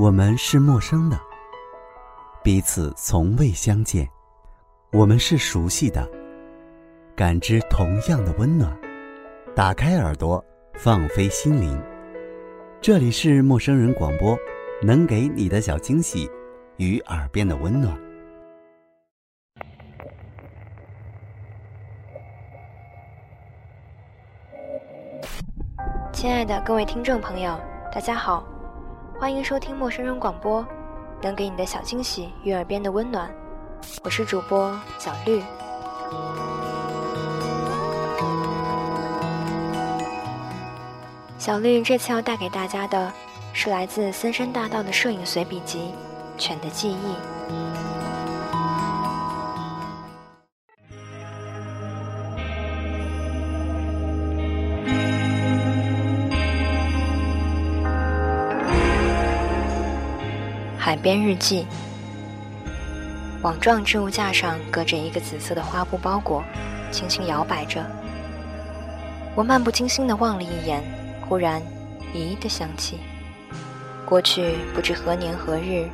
[0.00, 1.18] 我们是陌生的，
[2.40, 4.06] 彼此从未相见；
[4.92, 6.08] 我们是熟悉的，
[7.16, 8.72] 感知同样的温暖。
[9.56, 10.42] 打开耳朵，
[10.74, 11.82] 放飞心灵，
[12.80, 14.38] 这里是陌生人广播，
[14.84, 16.30] 能给你的小惊喜
[16.76, 17.98] 与耳边的温暖。
[26.12, 27.58] 亲爱的各位听众朋友，
[27.92, 28.46] 大家好，
[29.20, 30.64] 欢迎收听陌生人广播，
[31.20, 33.28] 能给你的小惊喜与耳边的温暖。
[34.04, 35.42] 我是主播小绿。
[41.36, 43.12] 小绿这次要带给大家的
[43.52, 45.92] 是来自森山大道的摄影随笔集
[46.40, 46.94] 《犬的记忆》。
[60.88, 61.66] 海边日记。
[63.42, 66.42] 网状置物架上搁着一个紫色的花布包裹，
[66.90, 67.84] 轻轻摇摆着。
[69.34, 70.82] 我漫不经心地望了一眼，
[71.20, 71.60] 忽然，
[72.14, 73.00] 咦的想起，
[74.06, 75.86] 过去不知何年何日，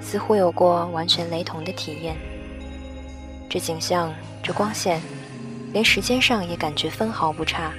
[0.00, 2.16] 似乎有过完全雷同的体验。
[3.48, 5.00] 这景象，这光线，
[5.72, 7.70] 连时间上也感觉分毫不差。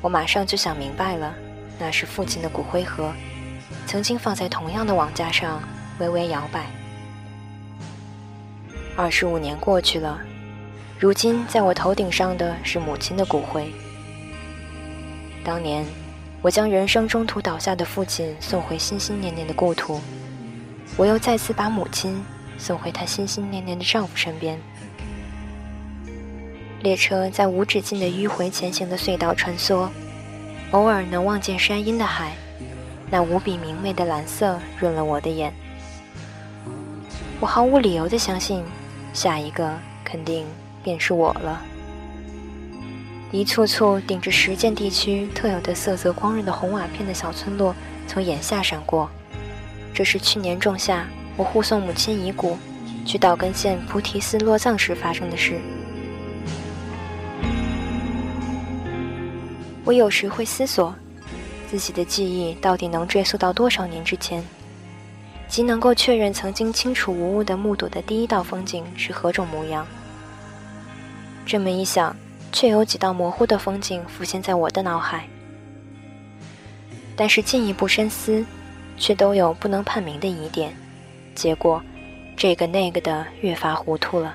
[0.00, 1.34] 我马上就想明白了，
[1.80, 3.10] 那是父亲的骨灰盒。
[3.86, 5.62] 曾经放在同样的网架上，
[5.98, 6.66] 微微摇摆。
[8.96, 10.18] 二十五年过去了，
[10.98, 13.70] 如今在我头顶上的是母亲的骨灰。
[15.44, 15.84] 当年，
[16.42, 20.00] 我将人生中途倒下的父亲送回心心念念的故土，
[20.96, 22.24] 我又再次把母亲
[22.58, 24.58] 送回她心心念念的丈夫身边。
[26.82, 29.88] 列车在无止境的迂回前行的隧道穿梭，
[30.70, 32.32] 偶尔能望见山阴的海。
[33.08, 35.52] 那无比明媚的蓝色润了我的眼，
[37.38, 38.64] 我毫无理由的相信，
[39.12, 39.72] 下一个
[40.04, 40.44] 肯定
[40.82, 41.62] 便是我了。
[43.30, 47.74] 一簇簇顶着实践地区特有的色泽光润的红瓦片的小村落
[48.08, 49.08] 从眼下闪过，
[49.94, 52.58] 这是去年仲夏我护送母亲遗骨
[53.04, 55.60] 去岛根县菩提寺落葬时发生的事。
[59.84, 60.92] 我有时会思索。
[61.76, 64.42] 自己的记忆到底能追溯到多少年之前？
[65.46, 69.86] 即能够确认曾经清楚无误地目睹的第一道风景是何种模样？
[71.44, 72.16] 这么一想，
[72.50, 75.28] 却有几道模糊的风景浮现在我的脑海。
[77.14, 78.42] 但是进一步深思，
[78.96, 80.74] 却都有不能判明的疑点。
[81.34, 81.82] 结果，
[82.38, 84.34] 这个那个的越发糊涂了。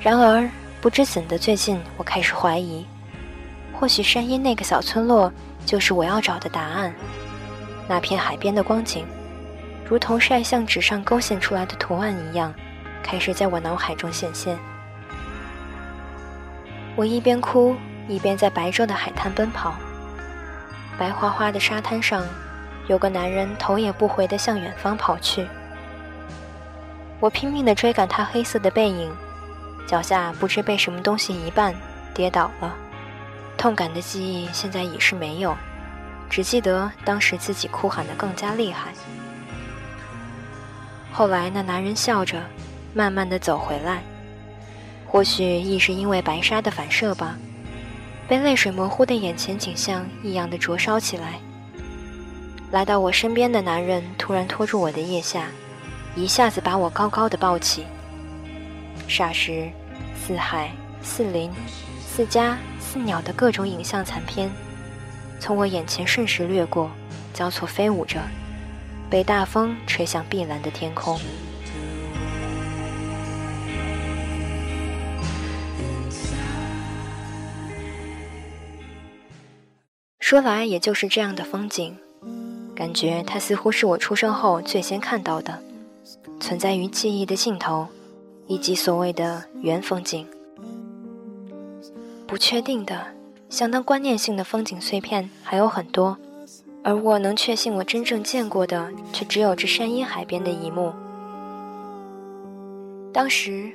[0.00, 2.84] 然而，不知怎的，最近我开始怀疑。
[3.78, 5.30] 或许山阴那个小村落
[5.64, 6.92] 就是我要找的答案。
[7.86, 9.06] 那片海边的光景，
[9.88, 12.52] 如同晒相纸上勾线出来的图案一样，
[13.02, 14.58] 开始在我脑海中显现。
[16.96, 17.76] 我一边哭，
[18.08, 19.74] 一边在白昼的海滩奔跑。
[20.98, 22.24] 白花花的沙滩上，
[22.88, 25.46] 有个男人头也不回地向远方跑去。
[27.20, 29.14] 我拼命地追赶他黑色的背影，
[29.86, 31.74] 脚下不知被什么东西一绊，
[32.14, 32.74] 跌倒了。
[33.66, 35.52] 痛感的记忆现在已是没有，
[36.30, 38.92] 只记得当时自己哭喊得更加厉害。
[41.10, 42.40] 后来那男人笑着，
[42.94, 44.04] 慢慢的走回来，
[45.04, 47.36] 或许亦是因为白纱的反射吧，
[48.28, 51.40] 被泪水模糊的眼前景象异样的灼烧起来。
[52.70, 55.48] 来到我身边的男人突然拖住我的腋下，
[56.14, 57.84] 一下子把我高高的抱起。
[59.08, 59.68] 霎时，
[60.24, 60.70] 四海、
[61.02, 61.50] 四邻、
[62.16, 62.56] 四家。
[62.80, 64.48] 似鸟的各种影像残片，
[65.40, 66.88] 从我眼前瞬时掠过，
[67.34, 68.20] 交错飞舞着，
[69.10, 71.18] 被大风吹向碧蓝的天空。
[80.20, 81.96] 说来也就是这样的风景，
[82.74, 85.60] 感觉它似乎是我出生后最先看到的，
[86.38, 87.88] 存在于记忆的尽头，
[88.46, 90.24] 以及所谓的原风景。
[92.26, 93.06] 不确定的、
[93.48, 96.18] 相当观念性的风景碎片还有很多，
[96.82, 100.92] 而我能确信我真正见过的，却只有这山阴海边的一幕。
[103.12, 103.72] 当时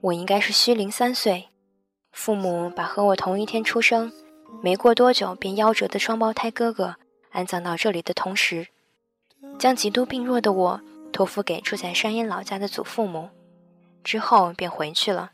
[0.00, 1.48] 我应该是虚龄三岁，
[2.12, 4.10] 父母把和我同一天出生、
[4.62, 6.96] 没过多久便夭折的双胞胎哥哥
[7.30, 8.68] 安葬到这里的同时，
[9.58, 10.80] 将极度病弱的我
[11.12, 13.28] 托付给住在山阴老家的祖父母，
[14.02, 15.32] 之后便回去了。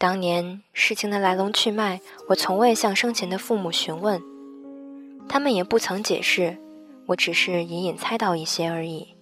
[0.00, 4.22] 当年事情的来龙去脉，我从未向生前的父母询问，
[5.28, 6.56] 他们也不曾解释
[7.06, 9.16] 我只是隐隐猜到一些而已。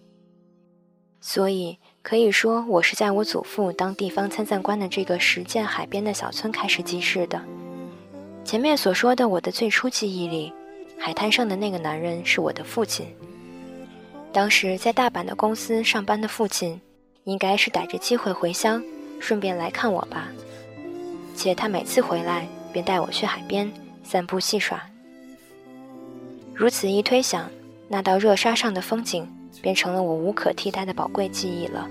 [1.19, 7.43] 所以可以说，我是在我祖父当地方参赞官的这个石涧海边的小村开始记事的。
[8.45, 10.53] 前面所说的我的最初记忆里，
[10.99, 13.07] 海滩上的那个男人是我的父亲。
[14.31, 16.79] 当时在大阪的公司上班的父亲，
[17.25, 18.85] 应该是逮着机会回乡，
[19.19, 20.29] 顺便来看我吧。
[21.37, 23.71] 且他每次回来便带我去海边
[24.03, 24.83] 散步戏耍。
[26.55, 27.49] 如此一推想，
[27.87, 29.31] 那道热沙上的风景
[29.61, 31.87] 便成了我无可替代的宝贵记忆了。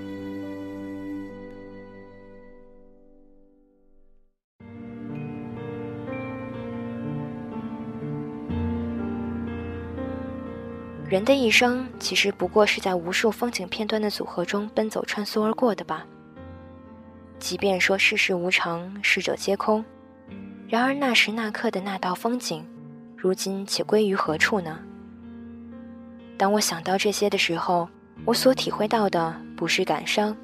[11.07, 16.05] 人的一生其实不过是在无数风景片段的组合中奔走穿梭而过的吧。
[17.45, 19.85] 即便说世事无常，逝者皆空，
[20.67, 22.65] 然而那时那刻的那道风景，
[23.15, 24.79] 如今且归于何处呢？
[26.39, 27.87] 当我想到这些的时候，
[28.25, 30.35] 我所体会到的不是感伤，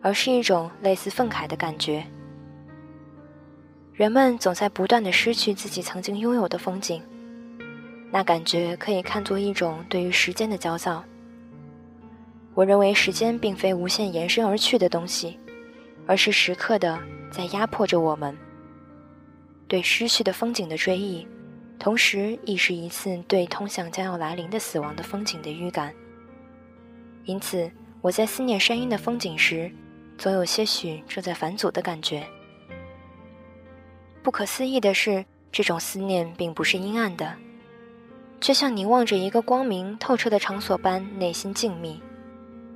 [0.00, 2.06] 而是一种类似愤慨的感觉。
[3.92, 7.02] 人们总在不断的失去自己曾经拥有的风景。
[8.12, 11.02] 那感觉可以看作一种对于时间的焦躁。
[12.54, 15.36] 我认为时间并非无限延伸而去的东西，
[16.06, 16.98] 而是时刻的
[17.30, 18.36] 在压迫着我们。
[19.66, 21.26] 对失去的风景的追忆，
[21.78, 25.94] 同时亦是一次对通向将要来临的死亡的风景的预感。
[27.24, 27.70] 因此，
[28.00, 29.72] 我在思念山阴的风景时，
[30.18, 32.26] 总有些许正在返祖的感觉。
[34.22, 37.34] 不可思议的是，这种思念并不是阴暗的。
[38.40, 41.98] 却像凝望着一个光明透彻的场所般，内心静谧。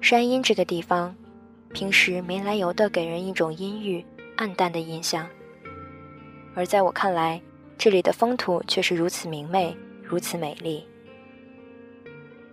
[0.01, 1.15] 山阴这个地方，
[1.73, 4.05] 平时没来由的给人一种阴郁、
[4.37, 5.29] 暗淡的印象，
[6.55, 7.41] 而在我看来，
[7.77, 10.87] 这里的风土却是如此明媚，如此美丽。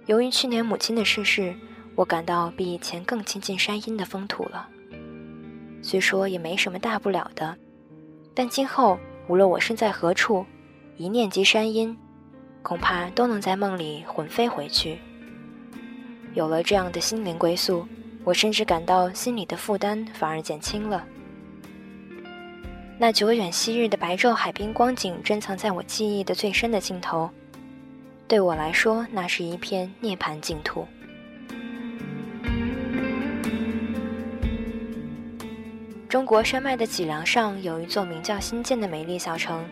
[0.05, 1.55] 由于去年母亲的逝世，
[1.95, 4.69] 我感到比以前更亲近山阴的风土了。
[5.81, 7.57] 虽说也没什么大不了的，
[8.33, 10.45] 但今后无论我身在何处，
[10.97, 11.97] 一念及山阴。
[12.61, 14.97] 恐怕都能在梦里魂飞回去。
[16.33, 17.87] 有了这样的心灵归宿，
[18.25, 21.05] 我甚至感到心里的负担反而减轻了。
[22.97, 27.29] 那久远昔日的白昼海滨光景，珍藏在我记忆的最深的尽头。
[28.27, 30.87] 对我来说，那是一片涅槃净土。
[36.09, 39.63] 中国山脉的脊梁上有一座名叫新建的美丽小城。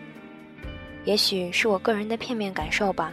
[1.04, 3.12] 也许是我个人的片面感受吧，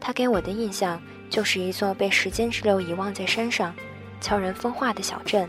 [0.00, 3.74] 它给我的印象就是一座被时间之流遗忘在山上、
[4.22, 5.46] 悄然风化的小镇。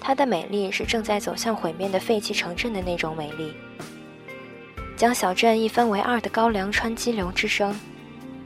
[0.00, 3.52] 它的美丽是正在走向毁灭的废弃城镇的那种美丽。
[4.96, 7.78] 将小镇一分为二的高梁川激流之声，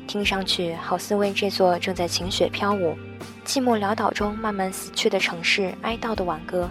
[0.09, 2.97] 听上去好似为这座正在晴雪飘舞、
[3.45, 6.69] 寂寞潦倒中慢慢死去的城市哀悼的挽歌。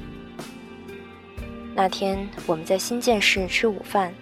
[1.73, 4.13] 那天我们在新建市吃午饭，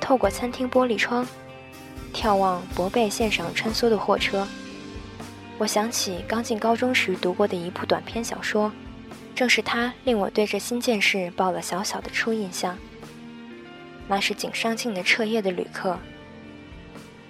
[0.00, 1.26] 透过餐厅玻璃窗，
[2.12, 4.46] 眺望博贝线上穿梭的货车。
[5.58, 8.70] 我想起刚进高中时读过的一部短篇小说，
[9.34, 12.78] 正是它令我对这新建市抱了小小的初印象。
[14.06, 15.98] 那是井上庆的彻夜的旅客。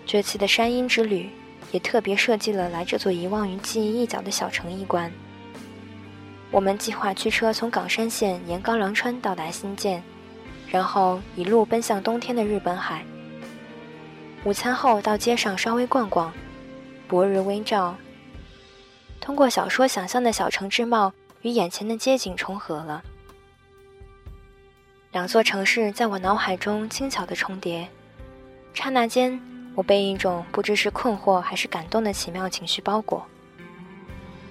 [0.05, 1.31] 这次的山阴之旅，
[1.73, 5.11] 也特别设计了来这座遗忘于记忆一角的小城一关。
[6.51, 10.03] 我们计划驱车从冈山县沿高梁川到达新建，
[10.71, 13.03] 然后一路奔向冬天的日本海。
[14.45, 16.33] 午餐后到街上稍微逛逛，
[17.07, 17.97] 薄日微照，
[19.21, 23.03] 通过小说想象的小城之貌与眼前的街景重合了。
[25.13, 27.89] 两座城市在我脑海中轻巧的重叠，
[28.75, 29.41] 刹那间，
[29.75, 33.27] 我被一种不知是困惑还是感动的奇妙情绪包裹。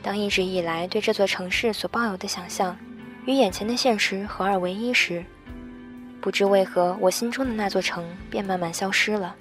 [0.01, 2.77] 当一直以来对这座城市所抱有的想象，
[3.25, 5.23] 与眼前的现实合二为一时，
[6.21, 9.35] 不知为何，我心中的那座城便慢慢消失了。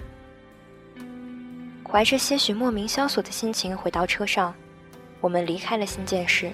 [1.89, 4.53] 怀着些许莫名萧索的心情回到车上，
[5.21, 6.51] 我们离开了新建市。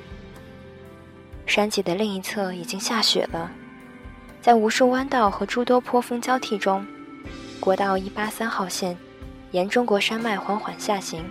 [1.45, 3.51] 山脊的另一侧已经下雪了，
[4.41, 6.85] 在无数弯道和诸多坡峰交替中，
[7.59, 8.97] 国道一八三号线
[9.51, 11.23] 沿中国山脉缓缓下行。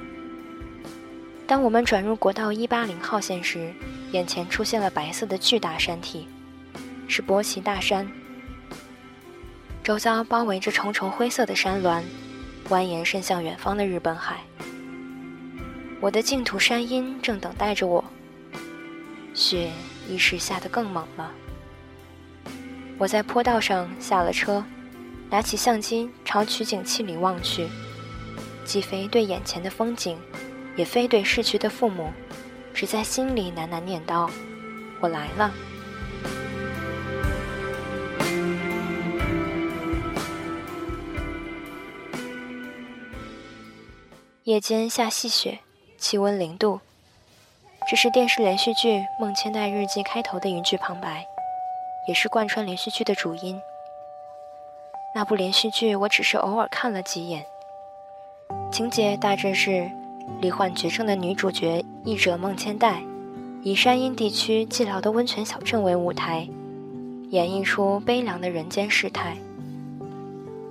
[1.46, 3.72] 当我们转入国道一八零号线时，
[4.12, 6.28] 眼前出现了白色的巨大山体，
[7.08, 8.06] 是博奇大山。
[9.82, 12.04] 周遭包围着重重灰色的山峦，
[12.68, 14.40] 蜿蜒伸向远方的日本海。
[16.02, 18.04] 我的净土山阴正等待着我。
[19.35, 19.71] 雪
[20.09, 21.32] 一时下得更猛了。
[22.99, 24.64] 我在坡道上下了车，
[25.30, 27.68] 拿起相机朝取景器里望去。
[28.64, 30.18] 既非对眼前的风景，
[30.75, 32.12] 也非对逝去的父母，
[32.75, 34.28] 只在心里喃喃念叨
[34.99, 35.54] ：“我来了。”
[44.42, 45.61] 夜间下细雪，
[46.02, 46.80] 气温零度。
[47.88, 51.25] 这是电视连续剧《孟千代日记》开头的一句旁白，
[52.09, 53.61] 也是贯穿连续剧的主音。
[55.14, 57.47] 那部连续剧我只是偶尔看了几眼，
[58.73, 59.88] 情节大致是：
[60.40, 63.00] 罹患绝症的女主角译者孟千代，
[63.62, 66.49] 以山阴地区寂寥的温泉小镇为舞台，
[67.30, 69.37] 演绎出悲凉的人间世态。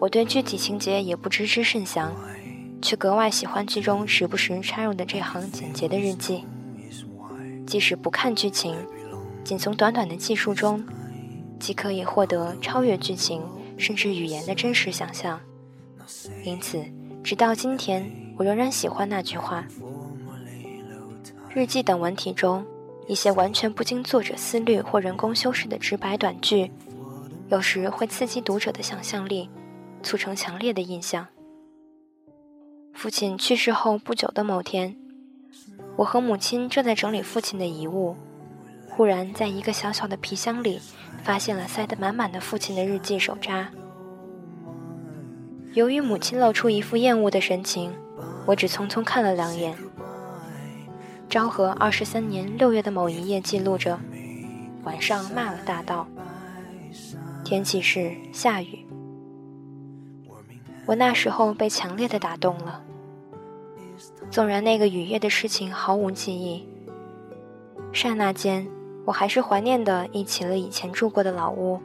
[0.01, 2.13] 我对具体情节也不知之甚详。
[2.81, 6.43] 却格外喜欢剧中时不时插入的这行简洁的日记。
[7.67, 8.75] 即使不看剧情，
[9.43, 10.83] 仅从短短的记述中，
[11.59, 13.41] 即可以获得超越剧情
[13.77, 15.39] 甚至语言的真实想象。
[16.43, 16.83] 因此，
[17.23, 19.65] 直到今天，我仍然喜欢那句话：
[21.53, 22.65] 日记等文体中，
[23.07, 26.69] 一些完全不经作者思虑或人工修饰的直白短句，
[27.49, 29.49] 有时会刺激读者的想象力，
[30.03, 31.25] 促成强烈的印象。
[33.01, 34.95] 父亲去世后不久的某天，
[35.95, 38.15] 我和母亲正在整理父亲的遗物，
[38.87, 40.79] 忽然在一个小小的皮箱里
[41.23, 43.69] 发现了塞得满满的父亲的日记手札。
[45.73, 47.91] 由于母亲露出一副厌恶的神情，
[48.45, 49.75] 我只匆匆看了两眼。
[51.27, 53.99] 昭和二十三年六月的某一页记录着：
[54.83, 56.07] 晚上骂了大道，
[57.43, 58.85] 天气是下雨。
[60.85, 62.83] 我那时候被强烈的打动了。
[64.31, 66.65] 纵然那个雨夜的事情毫无记忆，
[67.91, 68.65] 刹那间，
[69.03, 71.77] 我还是怀念的忆起了以前住过的老屋、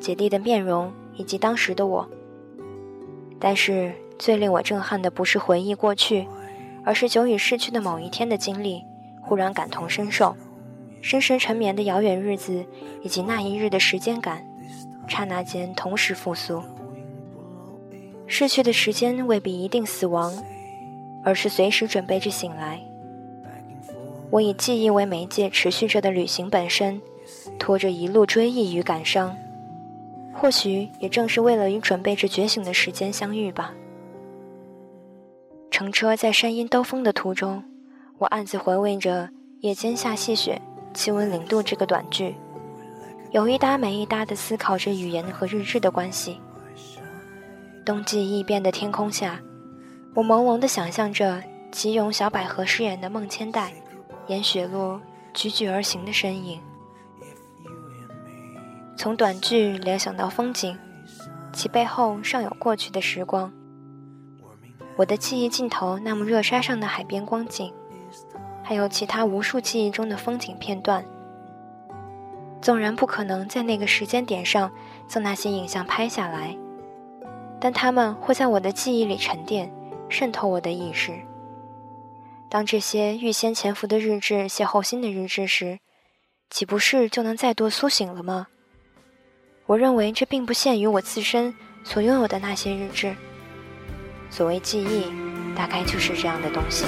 [0.00, 2.08] 姐弟的面容以及当时的我。
[3.38, 6.26] 但是最令我震撼的不是回忆过去，
[6.86, 8.82] 而是久已逝去的某一天的经历，
[9.20, 10.34] 忽然感同身受，
[11.02, 12.64] 深深沉眠的遥远日子
[13.02, 14.42] 以及那一日的时间感，
[15.06, 16.62] 刹那间同时复苏。
[18.26, 20.32] 逝去的时间未必一定死亡，
[21.22, 22.80] 而是随时准备着醒来。
[24.30, 27.00] 我以记忆为媒介持续着的旅行本身，
[27.58, 29.36] 拖着一路追忆与感伤，
[30.32, 33.74] 或许也正是为了与准备着觉醒的时间相遇吧。
[35.70, 37.64] 乘车在山阴兜风的途中，
[38.18, 40.60] 我暗自回味着“夜间下细雪，
[40.94, 42.34] 气温零度”这个短句，
[43.32, 46.38] 有一搭没一搭地思考着语言和日志的关系。
[47.84, 49.40] 冬季异变的天空下，
[50.12, 53.72] 我朦胧地想象着吉永小百合饰演的孟千代
[54.26, 55.00] 沿雪路
[55.32, 56.60] 踽踽而行的身影。
[58.96, 60.76] 从短句联想到风景，
[61.52, 63.52] 其背后尚有过去的时光。
[64.96, 67.72] 我的记忆尽头，那幕热沙上的海边光景，
[68.62, 71.04] 还有其他无数记忆中的风景片段。
[72.60, 74.70] 纵然不可能在那个时间点上
[75.08, 76.54] 将那些影像拍下来。
[77.58, 79.70] 但它们会在我的记忆里沉淀，
[80.10, 81.12] 渗透我的意识。
[82.50, 85.78] 当这些预先潜伏的日志邂逅新的日志时，
[86.50, 88.48] 岂不是就能再度苏醒了吗？
[89.66, 93.14] 我认为这并不限于我自身所拥有的那些日志。
[94.28, 95.12] 所谓记忆，
[95.54, 96.84] 大概就是这样的东西。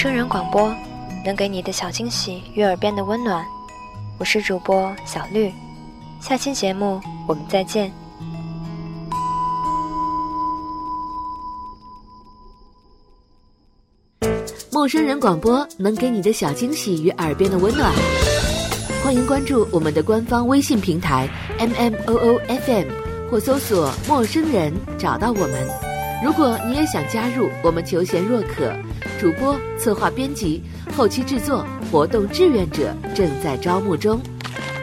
[0.00, 0.72] 生人广播，
[1.24, 3.44] 能给你的小惊喜与耳边的温暖。
[4.16, 5.52] 我是主播小绿，
[6.20, 7.92] 下期节目我们再见。
[14.70, 17.92] 陌生人广播能给你的小惊喜与耳边的温暖，
[19.02, 21.28] 欢迎关注我们的官方微信平台
[21.58, 22.86] M M O O F M
[23.28, 25.68] 或搜索“陌生人”找到我们。
[26.24, 28.72] 如果你也想加入，我们求贤若渴，
[29.18, 30.62] 主播、策划、编辑、
[30.96, 34.20] 后期制作、活动志愿者正在招募中。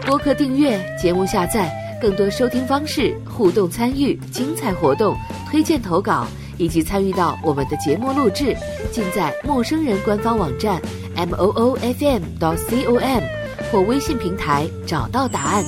[0.05, 5.15] 播客订阅、节目下载更多收听方式、互动参与、精彩活动、
[5.49, 8.55] 推荐投稿以及参与到我们的节目录制，
[8.91, 10.79] 尽在陌生人官方网站
[11.15, 13.23] m o o f m 到 c o m
[13.71, 15.63] 或微信平台找到答案。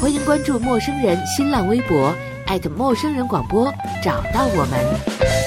[0.00, 2.14] 欢迎关注陌生人新浪微博
[2.46, 3.72] 艾特陌生人广播，
[4.02, 5.43] 找到我们。